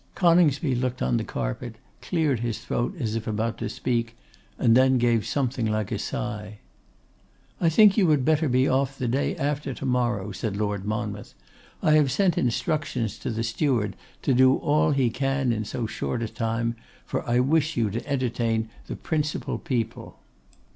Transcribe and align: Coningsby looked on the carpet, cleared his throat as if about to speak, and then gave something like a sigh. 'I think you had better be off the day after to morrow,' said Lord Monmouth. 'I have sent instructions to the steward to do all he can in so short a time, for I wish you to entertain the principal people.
Coningsby 0.15 0.73
looked 0.73 1.03
on 1.03 1.17
the 1.17 1.23
carpet, 1.23 1.75
cleared 2.01 2.39
his 2.39 2.57
throat 2.57 2.95
as 2.99 3.15
if 3.15 3.27
about 3.27 3.59
to 3.59 3.69
speak, 3.69 4.15
and 4.57 4.75
then 4.75 4.97
gave 4.97 5.27
something 5.27 5.67
like 5.67 5.91
a 5.91 5.99
sigh. 5.99 6.57
'I 7.61 7.69
think 7.69 7.97
you 7.97 8.09
had 8.09 8.25
better 8.25 8.49
be 8.49 8.67
off 8.67 8.97
the 8.97 9.07
day 9.07 9.35
after 9.37 9.75
to 9.75 9.85
morrow,' 9.85 10.31
said 10.31 10.57
Lord 10.57 10.85
Monmouth. 10.85 11.35
'I 11.83 11.91
have 11.91 12.11
sent 12.11 12.35
instructions 12.35 13.19
to 13.19 13.29
the 13.29 13.43
steward 13.43 13.95
to 14.23 14.33
do 14.33 14.55
all 14.55 14.89
he 14.89 15.11
can 15.11 15.51
in 15.53 15.65
so 15.65 15.85
short 15.85 16.23
a 16.23 16.27
time, 16.27 16.75
for 17.05 17.23
I 17.29 17.39
wish 17.39 17.77
you 17.77 17.91
to 17.91 18.09
entertain 18.09 18.69
the 18.87 18.95
principal 18.95 19.59
people. 19.59 20.17